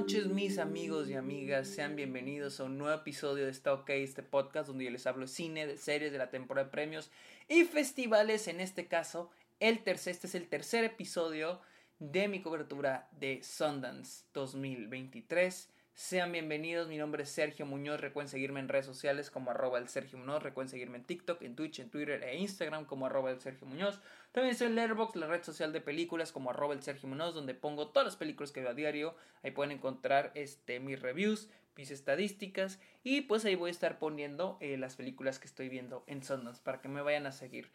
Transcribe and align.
noches 0.00 0.26
mis 0.26 0.58
amigos 0.58 1.08
y 1.08 1.14
amigas, 1.14 1.68
sean 1.68 1.96
bienvenidos 1.96 2.60
a 2.60 2.64
un 2.64 2.76
nuevo 2.76 2.94
episodio 2.94 3.46
de 3.46 3.50
Está 3.50 3.72
OK, 3.72 3.88
este 3.88 4.22
podcast 4.22 4.68
donde 4.68 4.84
yo 4.84 4.90
les 4.90 5.06
hablo 5.06 5.22
de 5.22 5.32
cine, 5.32 5.66
de 5.66 5.78
series, 5.78 6.12
de 6.12 6.18
la 6.18 6.28
temporada 6.28 6.66
de 6.66 6.70
premios 6.70 7.10
y 7.48 7.64
festivales, 7.64 8.46
en 8.46 8.60
este 8.60 8.88
caso, 8.88 9.30
el 9.58 9.82
tercer, 9.82 10.10
este 10.10 10.26
es 10.26 10.34
el 10.34 10.48
tercer 10.48 10.84
episodio 10.84 11.62
de 11.98 12.28
mi 12.28 12.42
cobertura 12.42 13.08
de 13.12 13.42
Sundance 13.42 14.26
2023. 14.34 15.70
Sean 15.96 16.30
bienvenidos, 16.30 16.88
mi 16.88 16.98
nombre 16.98 17.22
es 17.22 17.30
Sergio 17.30 17.64
Muñoz, 17.64 18.02
recuerden 18.02 18.28
seguirme 18.28 18.60
en 18.60 18.68
redes 18.68 18.84
sociales 18.84 19.30
como 19.30 19.50
arroba 19.50 19.78
el 19.78 19.88
Sergio 19.88 20.18
Muñoz, 20.18 20.42
recuerden 20.42 20.68
seguirme 20.68 20.98
en 20.98 21.04
TikTok, 21.04 21.40
en 21.40 21.56
Twitch, 21.56 21.80
en 21.80 21.88
Twitter 21.88 22.22
e 22.22 22.36
Instagram 22.36 22.84
como 22.84 23.06
arroba 23.06 23.30
el 23.30 23.40
Sergio 23.40 23.66
Muñoz. 23.66 23.98
También 24.30 24.52
estoy 24.52 24.66
en 24.66 24.74
Letterboxd, 24.74 25.16
la 25.16 25.26
red 25.26 25.42
social 25.42 25.72
de 25.72 25.80
películas 25.80 26.32
como 26.32 26.50
arroba 26.50 26.74
el 26.74 26.82
Sergio 26.82 27.08
Muñoz, 27.08 27.34
donde 27.34 27.54
pongo 27.54 27.88
todas 27.88 28.04
las 28.04 28.16
películas 28.16 28.52
que 28.52 28.60
veo 28.60 28.68
a 28.68 28.74
diario, 28.74 29.16
ahí 29.42 29.52
pueden 29.52 29.72
encontrar 29.72 30.32
este, 30.34 30.80
mis 30.80 31.00
reviews, 31.00 31.48
mis 31.78 31.90
estadísticas 31.90 32.78
y 33.02 33.22
pues 33.22 33.46
ahí 33.46 33.54
voy 33.54 33.68
a 33.68 33.72
estar 33.72 33.98
poniendo 33.98 34.58
eh, 34.60 34.76
las 34.76 34.96
películas 34.96 35.38
que 35.38 35.46
estoy 35.46 35.70
viendo 35.70 36.04
en 36.08 36.22
Sundance 36.22 36.60
para 36.62 36.82
que 36.82 36.88
me 36.88 37.00
vayan 37.00 37.24
a 37.24 37.32
seguir. 37.32 37.70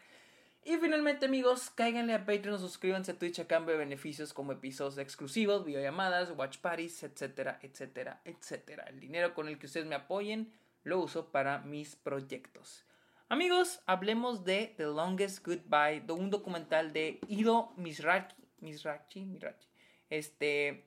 Y 0.63 0.77
finalmente, 0.77 1.25
amigos, 1.25 1.71
cáiganle 1.71 2.13
a 2.13 2.23
Patreon, 2.23 2.59
suscríbanse 2.59 3.13
a 3.13 3.17
Twitch 3.17 3.39
a 3.39 3.47
cambio 3.47 3.73
de 3.73 3.79
beneficios 3.79 4.31
como 4.31 4.51
episodios 4.51 4.99
exclusivos, 4.99 5.65
videollamadas, 5.65 6.31
watch 6.37 6.59
parties, 6.59 7.01
etcétera, 7.01 7.57
etcétera, 7.63 8.21
etcétera. 8.25 8.83
El 8.87 8.99
dinero 8.99 9.33
con 9.33 9.47
el 9.47 9.57
que 9.57 9.65
ustedes 9.65 9.87
me 9.87 9.95
apoyen 9.95 10.53
lo 10.83 10.99
uso 10.99 11.31
para 11.31 11.59
mis 11.59 11.95
proyectos. 11.95 12.85
Amigos, 13.27 13.81
hablemos 13.87 14.43
de 14.43 14.75
The 14.77 14.83
Longest 14.83 15.43
Goodbye, 15.43 16.03
un 16.11 16.29
documental 16.29 16.93
de 16.93 17.19
Ido 17.27 17.73
Mizrachi. 17.77 18.35
Mizrachi, 18.59 19.25
Mizrachi. 19.25 19.67
Este. 20.09 20.85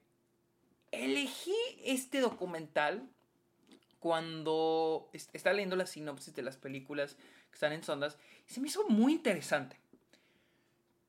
Elegí 0.92 1.56
este 1.82 2.20
documental 2.20 3.08
cuando 3.98 5.10
estaba 5.32 5.54
leyendo 5.54 5.74
la 5.74 5.86
sinopsis 5.86 6.34
de 6.34 6.42
las 6.42 6.56
películas 6.56 7.16
que 7.54 7.56
están 7.56 7.72
en 7.72 7.84
sondas, 7.84 8.18
se 8.46 8.60
me 8.60 8.66
hizo 8.66 8.88
muy 8.88 9.12
interesante. 9.12 9.78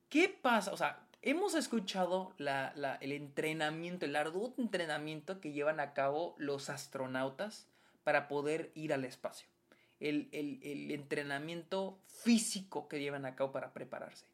¿Qué 0.08 0.28
pasa? 0.28 0.72
O 0.72 0.76
sea, 0.76 1.04
hemos 1.22 1.56
escuchado 1.56 2.34
el 2.38 3.12
entrenamiento, 3.12 4.06
el 4.06 4.14
arduo 4.14 4.54
entrenamiento 4.56 5.40
que 5.40 5.52
llevan 5.52 5.80
a 5.80 5.92
cabo 5.92 6.36
los 6.38 6.70
astronautas 6.70 7.66
para 8.04 8.28
poder 8.28 8.70
ir 8.74 8.92
al 8.92 9.04
espacio. 9.04 9.48
El, 9.98 10.28
el, 10.30 10.90
entrenamiento 10.92 11.98
físico 12.06 12.86
que 12.86 13.00
llevan 13.00 13.24
a 13.24 13.34
cabo 13.34 13.50
para 13.50 13.72
prepararse. 13.72 14.26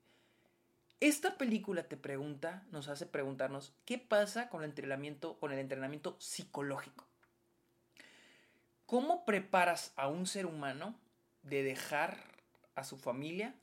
Esta 1.00 1.38
película 1.38 1.84
te 1.84 1.96
pregunta, 1.96 2.64
nos 2.70 2.88
hace 2.88 3.06
preguntarnos 3.06 3.72
qué 3.86 3.96
pasa 3.96 4.50
con 4.50 4.62
el 4.62 4.70
entrenamiento, 4.70 5.38
con 5.38 5.52
el 5.52 5.60
entrenamiento 5.60 6.16
psicológico. 6.18 7.06
¿Cómo 8.86 9.24
preparas 9.24 9.92
a 9.96 10.08
un 10.08 10.26
ser 10.26 10.44
humano 10.44 10.94
de 11.42 11.62
dejar 11.62 12.16
a 12.74 12.84
su 12.84 12.96
familia, 12.96 13.54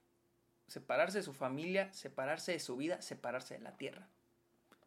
separarse 0.67 1.19
de 1.19 1.23
su 1.23 1.33
familia, 1.33 1.91
separarse 1.93 2.51
de 2.51 2.59
su 2.59 2.77
vida, 2.77 3.01
separarse 3.01 3.55
de 3.55 3.61
la 3.61 3.77
tierra, 3.77 4.07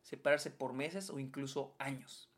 separarse 0.02 0.50
por 0.50 0.72
meses 0.72 1.10
o 1.10 1.18
incluso 1.18 1.74
años. 1.78 2.28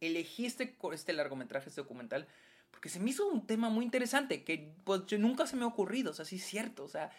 Elegí 0.00 0.46
este, 0.46 0.76
este 0.92 1.12
largometraje, 1.12 1.68
este 1.68 1.80
documental, 1.80 2.26
porque 2.70 2.88
se 2.88 3.00
me 3.00 3.10
hizo 3.10 3.28
un 3.28 3.46
tema 3.46 3.68
muy 3.68 3.84
interesante, 3.84 4.44
que 4.44 4.74
pues 4.84 5.02
nunca 5.18 5.46
se 5.46 5.56
me 5.56 5.64
ha 5.64 5.68
ocurrido, 5.68 6.12
o 6.12 6.14
sea, 6.14 6.24
sí 6.24 6.36
es 6.36 6.44
cierto, 6.44 6.84
o 6.84 6.88
sea, 6.88 7.10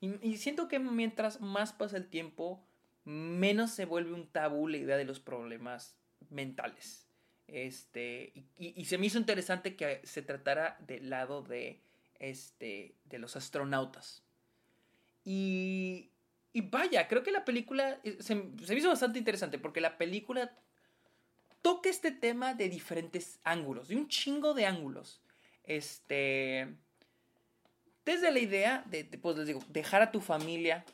y 0.00 0.38
siento 0.38 0.66
que 0.66 0.78
mientras 0.78 1.42
más 1.42 1.74
pasa 1.74 1.98
el 1.98 2.08
tiempo, 2.08 2.64
menos 3.04 3.72
se 3.72 3.84
vuelve 3.84 4.14
un 4.14 4.26
tabú 4.28 4.66
la 4.68 4.78
idea 4.78 4.96
de 4.96 5.04
los 5.04 5.20
problemas 5.20 5.96
mentales. 6.30 7.09
Este, 7.52 8.32
y, 8.58 8.84
se 8.84 8.98
me 8.98 9.06
hizo 9.06 9.18
interesante 9.18 9.76
que 9.76 10.00
se 10.04 10.22
tratara 10.22 10.76
del 10.80 11.10
lado 11.10 11.42
de, 11.42 11.80
este, 12.18 12.94
de 13.04 13.18
los 13.18 13.36
astronautas. 13.36 14.22
Y, 15.24 16.10
y 16.52 16.60
vaya, 16.62 17.08
creo 17.08 17.22
que 17.22 17.32
la 17.32 17.44
película 17.44 18.00
eh, 18.04 18.16
se, 18.20 18.26
se, 18.64 18.72
me 18.72 18.78
hizo 18.78 18.88
bastante 18.88 19.18
interesante 19.18 19.58
porque 19.58 19.80
la 19.80 19.98
película 19.98 20.56
toca 21.62 21.90
este 21.90 22.12
tema 22.12 22.54
de 22.54 22.68
diferentes 22.68 23.40
ángulos, 23.44 23.88
de 23.88 23.96
un 23.96 24.08
chingo 24.08 24.54
de 24.54 24.66
ángulos. 24.66 25.20
Este, 25.64 26.68
desde 28.04 28.32
la 28.32 28.38
idea 28.38 28.84
de, 28.86 29.04
pues 29.04 29.36
les 29.36 29.46
digo, 29.46 29.62
dejar 29.68 30.02
a 30.02 30.10
tu 30.10 30.20
familia, 30.20 30.84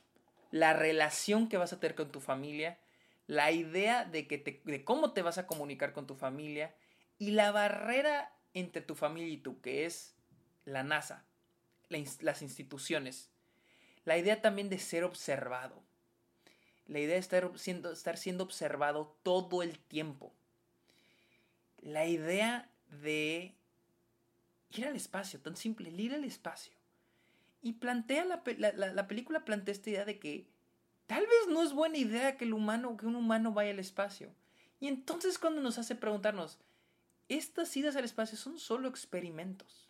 la 0.50 0.72
relación 0.72 1.48
que 1.48 1.56
vas 1.56 1.72
a 1.72 1.80
tener 1.80 1.94
con 1.94 2.10
tu 2.10 2.20
familia, 2.20 2.78
la 3.26 3.50
idea 3.50 4.04
de, 4.04 4.26
que 4.26 4.38
te, 4.38 4.62
de 4.64 4.84
cómo 4.84 5.12
te 5.12 5.22
vas 5.22 5.38
a 5.38 5.46
comunicar 5.46 5.92
con 5.92 6.06
tu 6.06 6.14
familia 6.14 6.74
y 7.18 7.32
la 7.32 7.50
barrera 7.50 8.32
entre 8.54 8.82
tu 8.82 8.94
familia 8.94 9.32
y 9.32 9.38
tú, 9.38 9.60
que 9.60 9.84
es 9.86 10.14
la 10.64 10.82
NASA, 10.82 11.24
las 11.88 12.42
instituciones. 12.42 13.30
La 14.04 14.16
idea 14.16 14.40
también 14.40 14.68
de 14.68 14.78
ser 14.78 15.04
observado. 15.04 15.82
La 16.86 17.00
idea 17.00 17.14
de 17.14 17.20
estar 17.20 17.50
siendo, 17.58 17.92
estar 17.92 18.16
siendo 18.16 18.44
observado 18.44 19.16
todo 19.22 19.62
el 19.62 19.78
tiempo. 19.78 20.32
La 21.80 22.06
idea 22.06 22.70
de 23.02 23.54
ir 24.70 24.86
al 24.86 24.94
espacio, 24.94 25.40
tan 25.40 25.56
simple, 25.56 25.90
ir 25.90 26.14
al 26.14 26.24
espacio. 26.24 26.72
Y 27.62 27.74
plantea 27.74 28.24
la, 28.24 28.42
la, 28.58 28.92
la 28.92 29.06
película 29.08 29.44
plantea 29.44 29.72
esta 29.72 29.90
idea 29.90 30.04
de 30.04 30.20
que 30.20 30.46
Tal 31.06 31.22
vez 31.22 31.48
no 31.48 31.62
es 31.62 31.72
buena 31.72 31.98
idea 31.98 32.36
que 32.36 32.44
el 32.44 32.52
humano, 32.52 32.96
que 32.96 33.06
un 33.06 33.16
humano 33.16 33.52
vaya 33.52 33.70
al 33.70 33.78
espacio. 33.78 34.32
Y 34.80 34.88
entonces 34.88 35.38
cuando 35.38 35.60
nos 35.60 35.78
hace 35.78 35.94
preguntarnos, 35.94 36.58
estas 37.28 37.76
idas 37.76 37.96
al 37.96 38.04
espacio 38.04 38.36
son 38.36 38.58
solo 38.58 38.88
experimentos. 38.88 39.88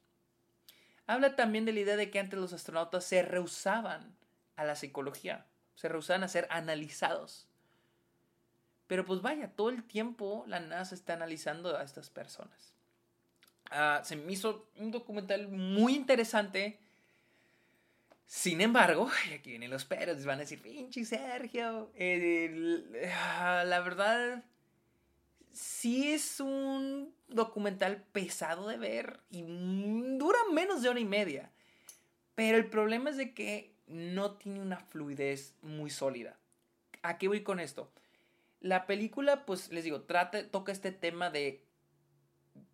Habla 1.07 1.37
también 1.37 1.65
de 1.65 1.73
la 1.73 1.81
idea 1.81 1.97
de 1.97 2.11
que 2.11 2.19
antes 2.19 2.39
los 2.39 2.53
astronautas 2.53 3.05
se 3.05 3.23
rehusaban 3.23 4.17
a 4.57 4.65
la 4.65 4.77
psicología, 4.77 5.47
se 5.75 5.89
rehusaban 5.89 6.25
a 6.25 6.29
ser 6.29 6.49
analizados. 6.51 7.47
Pero 8.87 9.05
pues 9.05 9.23
vaya, 9.23 9.53
todo 9.53 9.71
el 9.71 9.85
tiempo 9.85 10.45
la 10.47 10.61
NASA 10.61 10.95
está 10.95 11.15
analizando 11.15 11.77
a 11.77 11.83
estas 11.83 12.11
personas. 12.11 12.75
Ah, 13.71 14.01
se 14.05 14.17
me 14.17 14.33
hizo 14.33 14.69
un 14.77 14.91
documental 14.91 15.49
muy 15.49 15.95
interesante 15.95 16.81
sin 18.27 18.61
embargo, 18.61 19.09
aquí 19.35 19.51
vienen 19.51 19.71
los 19.71 19.85
peros, 19.85 20.25
van 20.25 20.39
a 20.39 20.41
decir, 20.41 20.61
pinche 20.61 21.05
Sergio. 21.05 21.91
Ah, 23.15 23.65
la 23.65 23.81
verdad, 23.81 24.45
sí 25.53 26.13
es 26.13 26.41
un 26.41 27.15
documental 27.29 28.03
pesado 28.13 28.69
de 28.69 28.77
ver 28.77 29.21
y 29.31 29.43
dura 30.19 30.39
menos 30.53 30.83
de 30.83 30.89
hora 30.89 31.01
y 31.01 31.05
media. 31.05 31.51
Pero 32.35 32.59
el 32.59 32.67
problema 32.67 33.11
es 33.11 33.17
de 33.17 33.33
que 33.33 33.75
no 33.87 34.33
tiene 34.33 34.61
una 34.61 34.79
fluidez 34.79 35.55
muy 35.63 35.91
sólida. 35.91 36.37
¿A 37.03 37.19
qué 37.19 37.29
voy 37.29 37.43
con 37.43 37.61
esto? 37.61 37.91
La 38.61 38.87
película, 38.87 39.47
pues 39.47 39.71
les 39.71 39.85
digo, 39.85 40.03
trata, 40.03 40.47
toca 40.51 40.73
este 40.73 40.91
tema 40.91 41.31
de, 41.31 41.65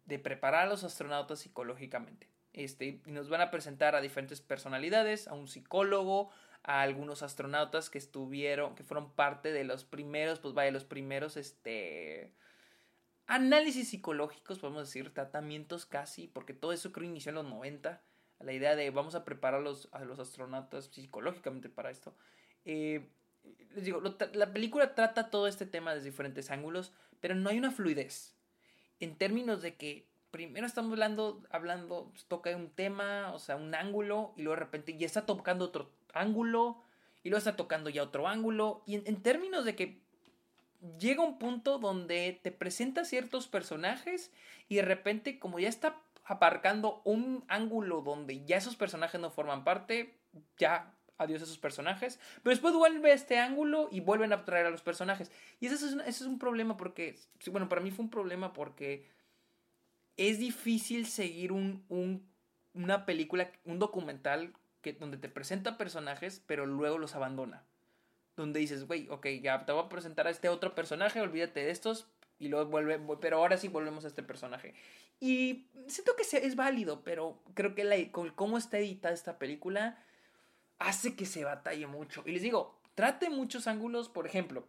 de 0.07 0.19
preparar 0.19 0.67
a 0.67 0.71
los 0.71 0.83
astronautas 0.83 1.41
psicológicamente. 1.41 2.32
Este, 2.53 3.01
y 3.07 3.11
nos 3.13 3.29
van 3.29 3.41
a 3.41 3.51
presentar 3.51 3.95
a 3.95 4.01
diferentes 4.01 4.41
personalidades, 4.41 5.27
a 5.29 5.35
un 5.35 5.49
psicólogo, 5.49 6.31
a 6.63 6.83
algunos 6.83 7.23
astronautas 7.23 7.91
que 7.91 7.99
estuvieron, 7.99 8.75
que 8.75 8.85
fueron 8.85 9.13
parte 9.13 9.53
de 9.53 9.65
los 9.65 9.85
primeros, 9.85 10.39
pues 10.39 10.55
vaya, 10.55 10.71
los 10.71 10.85
primeros, 10.85 11.37
este, 11.37 12.33
análisis 13.27 13.89
psicológicos, 13.89 14.59
podemos 14.59 14.87
decir, 14.87 15.13
tratamientos 15.13 15.87
casi, 15.87 16.29
porque 16.29 16.53
todo 16.53 16.73
eso 16.73 16.93
creo 16.93 17.09
inició 17.09 17.31
en 17.31 17.37
los 17.37 17.47
90, 17.47 18.03
la 18.41 18.53
idea 18.53 18.77
de 18.77 18.91
vamos 18.91 19.15
a 19.15 19.25
preparar 19.25 19.61
a 19.61 19.63
los, 19.63 19.89
a 19.93 20.05
los 20.05 20.19
astronautas 20.19 20.87
psicológicamente 20.87 21.69
para 21.69 21.91
esto. 21.91 22.15
Eh, 22.65 23.09
les 23.75 23.85
digo, 23.85 24.03
la 24.35 24.53
película 24.53 24.95
trata 24.95 25.31
todo 25.31 25.47
este 25.47 25.67
tema 25.67 25.95
desde 25.95 26.11
diferentes 26.11 26.51
ángulos, 26.51 26.93
pero 27.21 27.35
no 27.35 27.51
hay 27.51 27.59
una 27.59 27.71
fluidez. 27.71 28.37
En 29.01 29.17
términos 29.17 29.63
de 29.63 29.77
que 29.77 30.12
primero 30.33 30.67
estamos 30.67 30.91
hablando, 30.93 31.43
hablando, 31.51 32.09
pues, 32.11 32.25
toca 32.25 32.57
un 32.57 32.71
tema, 32.71 33.33
o 33.33 33.39
sea, 33.39 33.55
un 33.55 33.73
ángulo, 33.77 34.33
y 34.37 34.43
luego 34.43 34.57
de 34.57 34.65
repente 34.65 34.97
ya 34.97 35.07
está 35.07 35.25
tocando 35.25 35.67
otro 35.67 35.93
ángulo, 36.13 36.83
y 37.23 37.29
luego 37.29 37.39
está 37.39 37.55
tocando 37.55 37.91
ya 37.91 38.03
otro 38.03 38.27
ángulo, 38.27 38.83
y 38.87 38.97
en, 38.97 39.23
términos 39.23 39.65
de 39.65 39.77
que 39.77 40.01
llega 40.99 41.23
un 41.23 41.39
punto 41.39 41.79
donde 41.79 42.41
te 42.43 42.51
presenta 42.51 43.05
ciertos 43.05 43.47
personajes, 43.47 44.33
y 44.69 44.77
de 44.77 44.83
repente, 44.83 45.39
como 45.39 45.61
ya 45.61 45.69
está 45.69 46.01
aparcando 46.25 47.03
un 47.05 47.45
ángulo 47.49 48.01
donde 48.01 48.45
ya 48.45 48.57
esos 48.57 48.75
personajes 48.75 49.21
no 49.21 49.31
forman 49.31 49.65
parte, 49.65 50.15
ya 50.57 50.95
adiós 51.19 51.43
a 51.43 51.45
esos 51.45 51.59
personajes. 51.59 52.19
Pero 52.43 52.55
después 52.55 52.75
vuelve 52.75 53.11
a 53.11 53.15
este 53.15 53.39
ángulo 53.39 53.89
y 53.91 54.01
vuelven 54.01 54.33
a 54.33 54.45
traer 54.45 54.67
a 54.67 54.71
los 54.71 54.83
personajes. 54.83 55.31
Y 55.61 55.67
eso 55.67 55.75
es, 55.75 55.93
eso 55.93 56.05
es 56.07 56.23
un 56.23 56.39
problema 56.39 56.77
porque, 56.77 57.19
bueno, 57.51 57.69
para 57.69 57.81
mí 57.81 57.91
fue 57.91 58.05
un 58.05 58.11
problema 58.11 58.53
porque 58.53 59.07
es 60.17 60.39
difícil 60.39 61.07
seguir 61.07 61.53
un, 61.53 61.85
una 62.75 63.07
película, 63.07 63.51
un 63.65 63.79
documental 63.79 64.53
que, 64.81 64.93
donde 64.93 65.17
te 65.17 65.29
presenta 65.29 65.79
personajes, 65.79 66.43
pero 66.47 66.67
luego 66.67 66.99
los 66.99 67.15
abandona. 67.15 67.65
Donde 68.37 68.61
dices, 68.61 68.87
güey, 68.87 69.09
ok, 69.11 69.27
ya 69.43 69.65
te 69.65 69.73
voy 69.73 69.85
a 69.85 69.89
presentar 69.89 70.27
a 70.27 70.31
este 70.31 70.49
otro 70.49 70.75
personaje, 70.75 71.21
olvídate 71.21 71.61
de 71.65 71.71
estos, 71.71 72.07
Y 72.39 72.49
luego 72.49 72.71
vuelve, 72.71 72.99
pero 73.21 73.37
ahora 73.39 73.57
sí 73.57 73.69
volvemos 73.69 74.05
a 74.05 74.09
este 74.09 74.23
personaje. 74.23 74.75
Y 75.21 75.67
siento 75.87 76.17
que 76.17 76.23
es 76.23 76.57
válido, 76.57 77.03
pero 77.05 77.41
creo 77.55 77.75
que 77.75 77.85
la, 77.85 77.97
cómo 78.35 78.59
está 78.59 78.79
editada 78.79 79.15
esta 79.15 79.39
película 79.39 80.03
hace 80.81 81.15
que 81.15 81.27
se 81.27 81.45
batalle 81.45 81.87
mucho. 81.87 82.25
Y 82.27 82.33
les 82.33 82.43
digo, 82.43 82.81
trate 82.95 83.31
muchos 83.31 83.69
ángulos, 83.69 84.09
por 84.09 84.27
ejemplo, 84.27 84.67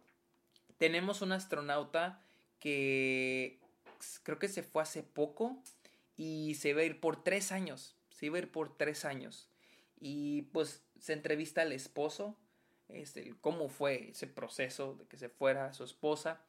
tenemos 0.78 1.22
un 1.22 1.32
astronauta 1.32 2.20
que 2.60 3.58
creo 4.22 4.38
que 4.38 4.48
se 4.48 4.62
fue 4.62 4.82
hace 4.82 5.02
poco 5.02 5.62
y 6.16 6.54
se 6.54 6.74
va 6.74 6.82
a 6.82 6.84
ir 6.84 7.00
por 7.00 7.22
tres 7.22 7.52
años. 7.52 7.96
Se 8.10 8.26
iba 8.26 8.36
a 8.36 8.40
ir 8.40 8.50
por 8.50 8.76
tres 8.76 9.04
años. 9.04 9.48
Y 9.98 10.42
pues 10.52 10.82
se 10.98 11.12
entrevista 11.12 11.62
al 11.62 11.72
esposo, 11.72 12.36
este, 12.88 13.34
cómo 13.40 13.68
fue 13.68 14.10
ese 14.10 14.26
proceso 14.26 14.94
de 14.94 15.06
que 15.06 15.16
se 15.16 15.28
fuera 15.28 15.72
su 15.72 15.84
esposa. 15.84 16.44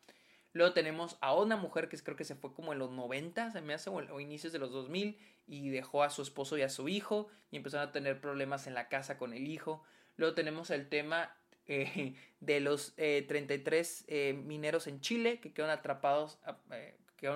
Luego 0.55 0.73
tenemos 0.73 1.17
a 1.19 1.35
una 1.35 1.57
mujer 1.57 1.89
que 1.89 1.97
creo 1.97 2.15
que 2.15 2.23
se 2.23 2.35
fue 2.35 2.53
como 2.53 2.71
en 2.71 2.79
los 2.79 2.91
90, 2.91 3.51
se 3.51 3.61
me 3.61 3.73
hace, 3.73 3.89
o, 3.89 4.19
inicios 4.21 4.53
de 4.53 4.59
los 4.59 4.71
2000, 4.71 5.19
y 5.47 5.69
dejó 5.69 6.01
a 6.01 6.09
su 6.09 6.21
esposo 6.21 6.57
y 6.57 6.61
a 6.61 6.69
su 6.69 6.87
hijo, 6.87 7.27
y 7.51 7.57
empezaron 7.57 7.89
a 7.89 7.91
tener 7.91 8.21
problemas 8.21 8.65
en 8.65 8.73
la 8.73 8.87
casa 8.87 9.17
con 9.17 9.33
el 9.33 9.47
hijo. 9.47 9.83
Luego 10.15 10.33
tenemos 10.33 10.69
el 10.69 10.87
tema 10.87 11.35
eh, 11.67 12.15
de 12.39 12.59
los 12.61 12.95
33 12.95 14.01
eh, 14.01 14.05
eh, 14.07 14.33
mineros 14.33 14.87
en 14.87 15.01
Chile 15.01 15.41
que 15.41 15.51
quedaron 15.51 15.77
atrapados, 15.77 16.39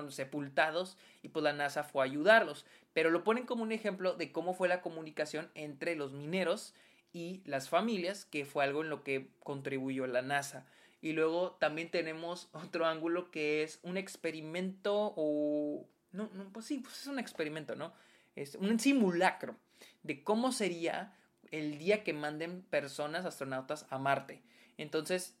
sepultados, 0.08 0.96
y 1.22 1.28
pues 1.28 1.42
la 1.42 1.52
NASA 1.52 1.84
fue 1.84 2.02
a 2.02 2.06
ayudarlos. 2.06 2.66
Pero 2.92 3.10
lo 3.10 3.24
ponen 3.24 3.46
como 3.46 3.62
un 3.62 3.72
ejemplo 3.72 4.14
de 4.14 4.32
cómo 4.32 4.54
fue 4.54 4.68
la 4.68 4.82
comunicación 4.82 5.50
entre 5.54 5.94
los 5.96 6.12
mineros 6.12 6.74
y 7.12 7.42
las 7.44 7.68
familias, 7.68 8.24
que 8.24 8.44
fue 8.44 8.64
algo 8.64 8.82
en 8.82 8.90
lo 8.90 9.02
que 9.02 9.30
contribuyó 9.40 10.06
la 10.06 10.22
NASA. 10.22 10.66
Y 11.02 11.12
luego 11.12 11.52
también 11.60 11.90
tenemos 11.90 12.48
otro 12.52 12.86
ángulo 12.86 13.30
que 13.30 13.62
es 13.62 13.80
un 13.82 13.96
experimento 13.96 15.14
o... 15.16 15.88
No, 16.12 16.28
no, 16.34 16.52
pues 16.52 16.66
sí, 16.66 16.78
pues 16.78 17.00
es 17.00 17.06
un 17.06 17.18
experimento, 17.20 17.76
¿no? 17.76 17.92
Es 18.34 18.56
un 18.56 18.80
simulacro 18.80 19.56
de 20.02 20.24
cómo 20.24 20.50
sería 20.50 21.14
el 21.50 21.78
día 21.78 22.02
que 22.02 22.12
manden 22.12 22.62
personas, 22.62 23.24
astronautas, 23.24 23.86
a 23.90 23.98
Marte. 23.98 24.42
Entonces, 24.76 25.36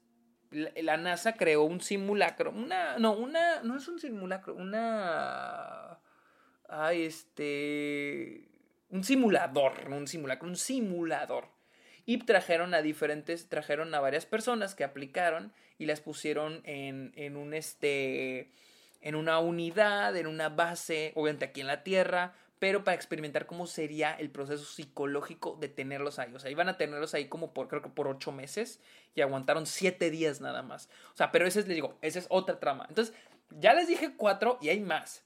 la, 0.50 0.96
NASA 0.96 1.34
creó 1.34 1.64
un 1.64 1.80
simulacro, 1.80 2.50
una, 2.50 2.98
no, 2.98 3.12
una, 3.12 3.62
no 3.62 3.76
es 3.76 3.86
un 3.88 4.00
simulacro, 4.00 4.54
una, 4.54 5.98
ah, 6.68 6.92
este, 6.92 8.48
un 8.90 9.04
simulador, 9.04 9.88
no 9.88 9.96
un 9.96 10.08
simulacro, 10.08 10.48
un 10.48 10.56
simulador. 10.56 11.48
Y 12.06 12.18
trajeron 12.18 12.74
a 12.74 12.82
diferentes, 12.82 13.48
trajeron 13.48 13.94
a 13.94 14.00
varias 14.00 14.26
personas 14.26 14.74
que 14.74 14.84
aplicaron 14.84 15.52
y 15.78 15.86
las 15.86 16.00
pusieron 16.00 16.60
en, 16.64 17.12
en 17.14 17.36
un 17.36 17.54
este, 17.54 18.50
en 19.00 19.14
una 19.14 19.38
unidad, 19.38 20.16
en 20.16 20.26
una 20.26 20.48
base, 20.48 21.12
obviamente 21.14 21.46
aquí 21.46 21.60
en 21.60 21.68
la 21.68 21.82
Tierra, 21.82 22.34
pero 22.60 22.84
para 22.84 22.94
experimentar 22.94 23.46
cómo 23.46 23.66
sería 23.66 24.12
el 24.12 24.30
proceso 24.30 24.64
psicológico 24.64 25.56
de 25.58 25.68
tenerlos 25.68 26.18
ahí. 26.18 26.32
O 26.34 26.38
sea, 26.38 26.50
iban 26.50 26.68
a 26.68 26.76
tenerlos 26.76 27.14
ahí 27.14 27.26
como 27.26 27.54
por, 27.54 27.68
creo 27.68 27.80
que 27.80 27.88
por 27.88 28.06
ocho 28.06 28.32
meses 28.32 28.80
y 29.14 29.22
aguantaron 29.22 29.66
siete 29.66 30.10
días 30.10 30.42
nada 30.42 30.62
más. 30.62 30.90
O 31.14 31.16
sea, 31.16 31.32
pero 31.32 31.46
ese 31.46 31.60
es, 31.60 31.68
les 31.68 31.74
digo, 31.74 31.96
esa 32.02 32.18
es 32.18 32.26
otra 32.28 32.60
trama. 32.60 32.84
Entonces, 32.90 33.14
ya 33.48 33.72
les 33.72 33.88
dije 33.88 34.14
cuatro 34.14 34.58
y 34.60 34.68
hay 34.68 34.80
más. 34.80 35.24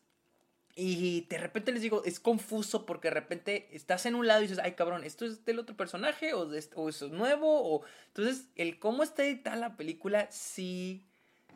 Y 0.76 1.22
de 1.22 1.38
repente 1.38 1.72
les 1.72 1.82
digo, 1.82 2.04
es 2.04 2.20
confuso 2.20 2.86
porque 2.86 3.08
de 3.08 3.14
repente 3.14 3.68
estás 3.72 4.06
en 4.06 4.14
un 4.14 4.28
lado 4.28 4.40
y 4.40 4.46
dices, 4.46 4.62
ay 4.62 4.72
cabrón, 4.72 5.02
¿esto 5.02 5.24
es 5.24 5.44
del 5.44 5.58
otro 5.58 5.76
personaje 5.76 6.34
o, 6.34 6.52
eso 6.54 6.86
es 6.86 7.10
nuevo? 7.10 7.62
O... 7.74 7.82
Entonces, 8.08 8.46
el 8.54 8.78
cómo 8.78 9.02
está 9.02 9.24
editada 9.24 9.56
la 9.56 9.76
película 9.76 10.28
sí, 10.30 11.04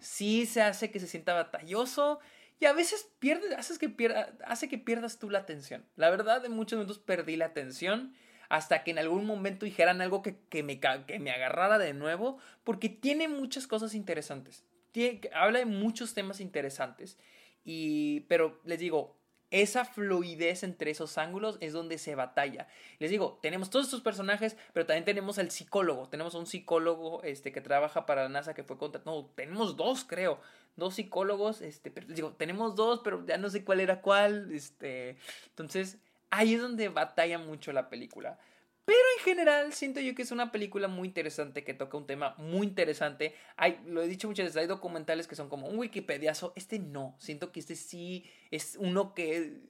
sí 0.01 0.45
se 0.45 0.61
hace 0.61 0.91
que 0.91 0.99
se 0.99 1.07
sienta 1.07 1.35
batalloso 1.35 2.19
y 2.61 2.67
a 2.67 2.73
veces 2.73 3.09
pierde, 3.19 3.55
haces 3.55 3.79
que 3.79 3.89
pierda, 3.89 4.33
hace 4.45 4.69
que 4.69 4.79
pierdas 4.79 5.19
tú 5.19 5.31
la 5.31 5.41
atención. 5.41 5.85
La 5.97 6.11
verdad, 6.11 6.45
en 6.45 6.53
muchos 6.53 6.77
momentos 6.77 6.99
perdí 6.99 7.37
la 7.37 7.47
atención 7.47 8.15
hasta 8.49 8.83
que 8.83 8.91
en 8.91 8.99
algún 8.99 9.27
momento 9.27 9.67
dijeran 9.67 10.01
algo 10.01 10.23
que, 10.23 10.39
que, 10.49 10.63
me, 10.63 10.81
que 10.81 11.19
me 11.19 11.31
agarrara 11.31 11.79
de 11.79 11.93
nuevo 11.93 12.39
porque 12.65 12.89
tiene 12.89 13.29
muchas 13.29 13.67
cosas 13.67 13.95
interesantes. 13.95 14.65
Tiene, 14.93 15.21
habla 15.35 15.61
de 15.61 15.67
muchos 15.67 16.15
temas 16.15 16.41
interesantes. 16.41 17.19
Y, 17.65 18.21
pero 18.21 18.61
les 18.65 18.79
digo, 18.81 19.19
esa 19.51 19.85
fluidez 19.85 20.63
entre 20.63 20.91
esos 20.91 21.17
ángulos 21.17 21.57
es 21.61 21.73
donde 21.73 21.99
se 21.99 22.15
batalla. 22.15 22.69
Les 22.99 23.11
digo, 23.11 23.39
tenemos 23.41 23.71
todos 23.71 23.87
estos 23.87 24.03
personajes, 24.03 24.57
pero 24.73 24.87
también 24.87 25.05
tenemos 25.05 25.39
al 25.39 25.51
psicólogo. 25.51 26.09
Tenemos 26.09 26.35
un 26.35 26.47
psicólogo 26.47 27.23
este, 27.23 27.53
que 27.53 27.61
trabaja 27.61 28.05
para 28.05 28.25
la 28.25 28.29
NASA 28.29 28.55
que 28.55 28.65
fue 28.65 28.79
contratado. 28.79 29.23
No, 29.23 29.27
tenemos 29.35 29.77
dos, 29.77 30.05
creo. 30.05 30.41
Dos 30.79 30.95
psicólogos. 30.95 31.61
Este, 31.61 31.91
pero 31.91 32.07
digo, 32.07 32.33
tenemos 32.33 32.75
dos, 32.75 33.01
pero 33.05 33.27
ya 33.27 33.37
no 33.37 33.51
sé 33.51 33.65
cuál 33.65 33.81
era 33.81 34.01
cuál. 34.01 34.51
Este, 34.53 35.17
entonces, 35.49 35.99
ahí 36.31 36.55
es 36.55 36.63
donde 36.63 36.89
batalla 36.89 37.39
mucho 37.39 37.73
la 37.73 37.91
película. 37.91 38.39
Pero 38.89 39.01
en 39.19 39.25
general 39.25 39.75
siento 39.75 40.01
yo 40.01 40.15
que 40.15 40.23
es 40.23 40.31
una 40.31 40.51
película 40.51 40.89
muy 40.89 41.09
interesante 41.09 41.63
que 41.63 41.75
toca 41.75 41.99
un 41.99 42.07
tema 42.07 42.35
muy 42.39 42.67
interesante. 42.67 43.35
Hay, 43.59 43.79
lo 43.85 44.01
he 44.01 44.09
dicho 44.09 44.29
muchas 44.29 44.47
veces, 44.47 44.57
hay 44.57 44.67
documentales 44.67 45.29
que 45.29 45.37
son 45.37 45.51
como 45.51 45.67
un 45.67 45.79
Wikipediazo. 45.79 46.55
Este 46.57 46.79
no, 46.79 47.15
siento 47.19 47.53
que 47.53 47.61
este 47.61 47.77
sí 47.77 48.25
es 48.51 48.79
uno 48.81 49.13
que, 49.13 49.61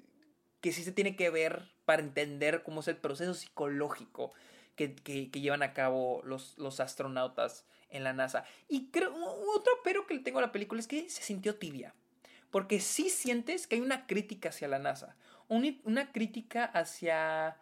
que 0.60 0.70
sí 0.70 0.84
se 0.84 0.92
tiene 0.92 1.16
que 1.16 1.30
ver 1.30 1.68
para 1.84 2.00
entender 2.00 2.62
cómo 2.62 2.78
es 2.78 2.86
el 2.86 2.96
proceso 2.96 3.34
psicológico 3.34 4.34
que, 4.76 4.94
que, 4.94 5.40
llevan 5.40 5.64
a 5.64 5.72
cabo 5.72 6.22
los, 6.22 6.56
los 6.56 6.78
astronautas 6.78 7.66
en 7.90 8.04
la 8.04 8.12
NASA. 8.12 8.44
Y 8.68 8.90
creo, 8.90 9.14
otro 9.14 9.72
pero 9.84 10.06
que 10.06 10.14
le 10.14 10.20
tengo 10.20 10.38
a 10.38 10.42
la 10.42 10.52
película 10.52 10.80
es 10.80 10.86
que 10.86 11.08
se 11.08 11.22
sintió 11.22 11.56
tibia. 11.56 11.94
Porque 12.50 12.80
sí 12.80 13.10
sientes 13.10 13.66
que 13.66 13.76
hay 13.76 13.82
una 13.82 14.06
crítica 14.06 14.48
hacia 14.48 14.68
la 14.68 14.78
NASA. 14.78 15.16
una 15.48 16.12
crítica 16.12 16.64
hacia 16.64 17.56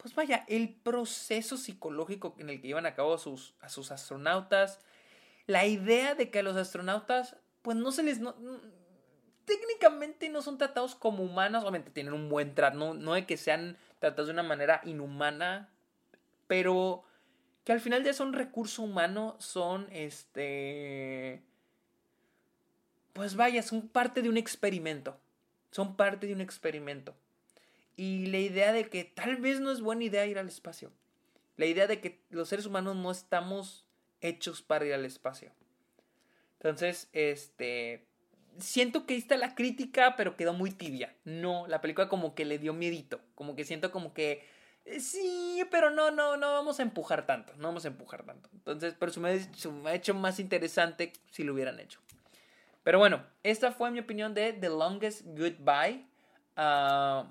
pues 0.00 0.14
vaya, 0.14 0.44
el 0.48 0.70
proceso 0.70 1.58
psicológico 1.58 2.34
en 2.38 2.48
el 2.48 2.60
que 2.60 2.68
llevan 2.68 2.86
a 2.86 2.94
cabo 2.94 3.14
a 3.14 3.18
sus, 3.18 3.54
a 3.60 3.68
sus 3.68 3.92
astronautas, 3.92 4.80
la 5.46 5.66
idea 5.66 6.14
de 6.14 6.30
que 6.30 6.38
a 6.38 6.42
los 6.42 6.56
astronautas, 6.56 7.36
pues 7.60 7.76
no 7.76 7.92
se 7.92 8.02
les... 8.02 8.18
técnicamente 9.44 10.30
no 10.30 10.40
son 10.40 10.56
tratados 10.56 10.94
como 10.94 11.22
humanos, 11.22 11.64
obviamente 11.64 11.90
tienen 11.90 12.14
un 12.14 12.30
buen 12.30 12.54
trato, 12.54 12.78
no, 12.78 12.94
no 12.94 13.12
de 13.12 13.26
que 13.26 13.36
sean 13.36 13.76
tratados 13.98 14.28
de 14.28 14.32
una 14.32 14.42
manera 14.42 14.80
inhumana, 14.84 15.68
pero 16.46 17.04
que 17.64 17.72
al 17.72 17.80
final 17.80 18.04
ya 18.04 18.12
son 18.12 18.32
recurso 18.32 18.82
humano, 18.82 19.36
son 19.38 19.88
este... 19.92 21.42
Pues 23.12 23.34
vaya, 23.34 23.62
son 23.62 23.88
parte 23.88 24.22
de 24.22 24.28
un 24.28 24.36
experimento, 24.36 25.18
son 25.70 25.96
parte 25.96 26.26
de 26.26 26.32
un 26.32 26.40
experimento. 26.40 27.14
Y 27.96 28.26
la 28.26 28.38
idea 28.38 28.72
de 28.72 28.88
que 28.88 29.04
tal 29.04 29.36
vez 29.36 29.60
no 29.60 29.70
es 29.70 29.80
buena 29.80 30.04
idea 30.04 30.26
ir 30.26 30.38
al 30.38 30.48
espacio. 30.48 30.90
La 31.56 31.66
idea 31.66 31.86
de 31.86 32.00
que 32.00 32.22
los 32.30 32.48
seres 32.48 32.64
humanos 32.64 32.96
no 32.96 33.10
estamos 33.10 33.84
hechos 34.20 34.62
para 34.62 34.86
ir 34.86 34.94
al 34.94 35.04
espacio. 35.04 35.52
Entonces, 36.54 37.08
este... 37.12 38.06
Siento 38.58 39.06
que 39.06 39.14
ahí 39.14 39.20
está 39.20 39.36
la 39.36 39.54
crítica, 39.54 40.16
pero 40.16 40.36
quedó 40.36 40.52
muy 40.52 40.70
tibia. 40.70 41.14
No, 41.24 41.66
la 41.66 41.80
película 41.80 42.08
como 42.08 42.34
que 42.34 42.44
le 42.44 42.58
dio 42.58 42.72
miedito. 42.72 43.20
Como 43.34 43.54
que 43.56 43.64
siento 43.64 43.90
como 43.90 44.14
que... 44.14 44.46
Eh, 44.84 45.00
sí, 45.00 45.62
pero 45.70 45.90
no, 45.90 46.10
no, 46.10 46.36
no 46.36 46.52
vamos 46.52 46.80
a 46.80 46.82
empujar 46.82 47.26
tanto. 47.26 47.52
No 47.56 47.68
vamos 47.68 47.84
a 47.84 47.88
empujar 47.88 48.24
tanto. 48.24 48.48
Entonces, 48.52 48.94
pero 48.98 49.12
se 49.12 49.20
me, 49.20 49.28
ha 49.28 49.94
hecho 49.94 50.14
más 50.14 50.40
interesante 50.40 51.12
si 51.30 51.44
lo 51.44 51.54
hubieran 51.54 51.78
hecho. 51.80 52.00
Pero 52.82 52.98
bueno, 52.98 53.24
esta 53.42 53.72
fue 53.72 53.90
mi 53.90 53.98
opinión 53.98 54.34
de 54.34 54.52
The 54.52 54.68
Longest 54.68 55.22
Goodbye. 55.26 56.06
Uh, 56.56 57.24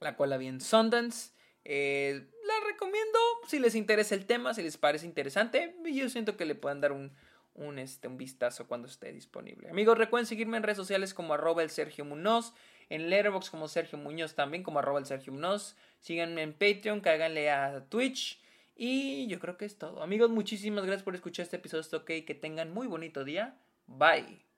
la 0.00 0.16
cual 0.16 0.30
la 0.30 0.36
vi 0.36 0.48
en 0.48 0.60
Sundance. 0.60 1.32
Eh, 1.64 2.28
la 2.44 2.54
recomiendo 2.66 3.18
si 3.46 3.58
les 3.58 3.74
interesa 3.74 4.14
el 4.14 4.26
tema, 4.26 4.54
si 4.54 4.62
les 4.62 4.76
parece 4.76 5.06
interesante. 5.06 5.76
Yo 5.84 6.08
siento 6.08 6.36
que 6.36 6.44
le 6.44 6.54
puedan 6.54 6.80
dar 6.80 6.92
un, 6.92 7.12
un, 7.54 7.78
este, 7.78 8.08
un 8.08 8.16
vistazo 8.16 8.66
cuando 8.66 8.88
esté 8.88 9.12
disponible. 9.12 9.68
Amigos, 9.68 9.96
recuerden 9.98 10.26
seguirme 10.26 10.56
en 10.56 10.62
redes 10.62 10.78
sociales 10.78 11.14
como 11.14 11.34
arroba 11.34 11.62
el 11.62 11.70
Sergio 11.70 12.04
Munoz, 12.04 12.52
en 12.88 13.10
Letterboxd 13.10 13.50
como 13.50 13.68
Sergio 13.68 13.98
Muñoz 13.98 14.34
también 14.34 14.62
como 14.62 14.78
arroba 14.78 14.98
el 14.98 15.06
Sergio 15.06 15.32
Munoz. 15.32 15.76
Síganme 16.00 16.42
en 16.42 16.52
Patreon, 16.52 17.00
cáganle 17.00 17.50
a 17.50 17.84
Twitch. 17.88 18.40
Y 18.74 19.26
yo 19.28 19.38
creo 19.38 19.56
que 19.56 19.64
es 19.64 19.78
todo. 19.78 20.02
Amigos, 20.02 20.30
muchísimas 20.30 20.84
gracias 20.84 21.04
por 21.04 21.14
escuchar 21.14 21.44
este 21.44 21.56
episodio. 21.56 21.84
Ok, 21.98 22.24
que 22.26 22.34
tengan 22.40 22.72
muy 22.72 22.86
bonito 22.86 23.24
día. 23.24 23.56
Bye. 23.86 24.51